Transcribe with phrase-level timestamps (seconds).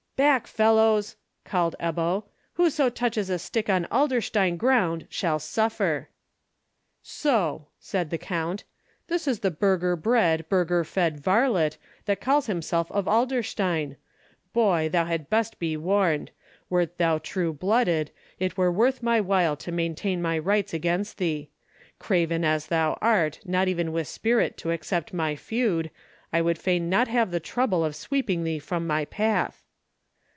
[0.17, 1.15] "Back, fellows!"
[1.45, 2.25] called Ebbo.
[2.53, 6.09] "Whoso touches a stick on Adlerstein ground shall suffer."
[7.01, 8.63] "So!" said the count,
[9.07, 13.95] "this is the burgher bred, burgher fed varlet, that calls himself of Adlerstein!
[14.53, 16.29] Boy, thou had best be warned.
[16.69, 21.49] Wert thou true blooded, it were worth my while to maintain my rights against thee.
[21.97, 25.89] Craven as thou art, not even with spirit to accept my feud,
[26.31, 29.63] I would fain not have the trouble of sweeping thee from my path."